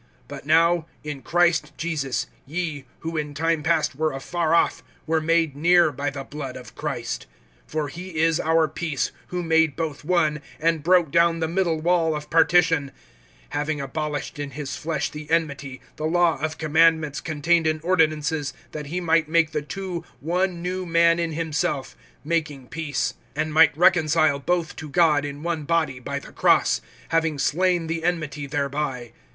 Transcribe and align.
(13)But 0.29 0.45
now, 0.45 0.87
in 1.03 1.21
Christ 1.21 1.73
Jesus, 1.77 2.25
ye, 2.47 2.85
who 3.01 3.17
in 3.17 3.35
time 3.35 3.61
past 3.61 3.95
were 3.95 4.13
afar 4.13 4.55
off, 4.55 4.81
were 5.05 5.21
made 5.21 5.55
near 5.55 5.91
by 5.91 6.09
the 6.09 6.23
blood 6.23 6.57
of 6.57 6.73
Christ. 6.73 7.27
(14)For 7.71 7.89
he 7.91 8.15
is 8.17 8.39
our 8.39 8.67
peace, 8.67 9.11
who 9.27 9.43
made 9.43 9.75
both 9.75 10.03
one, 10.03 10.41
and 10.59 10.81
broke 10.81 11.11
down 11.11 11.39
the 11.39 11.47
middle 11.47 11.79
wall 11.79 12.15
of 12.15 12.31
partition; 12.31 12.91
(15)having 13.53 13.79
abolished 13.83 14.39
in 14.39 14.49
his 14.57 14.75
flesh 14.75 15.11
the 15.11 15.29
enmity, 15.29 15.81
the 15.97 16.07
law 16.07 16.39
of 16.41 16.57
commandments 16.57 17.21
contained 17.21 17.67
in 17.67 17.79
ordinances, 17.81 18.53
that 18.71 18.87
he 18.87 18.99
might 18.99 19.29
make 19.29 19.51
the 19.51 19.61
two 19.61 20.03
one 20.19 20.63
new 20.63 20.83
man 20.83 21.19
in 21.19 21.33
himself, 21.33 21.95
making 22.25 22.65
peace; 22.69 23.13
(16)and 23.35 23.49
might 23.51 23.77
reconcile 23.77 24.39
both 24.39 24.75
to 24.75 24.89
God 24.89 25.23
in 25.23 25.43
one 25.43 25.61
body 25.63 25.99
by 25.99 26.17
the 26.17 26.31
cross, 26.31 26.81
having 27.09 27.37
slain 27.37 27.85
the 27.85 28.03
enmity 28.03 28.47
thereby. 28.47 29.11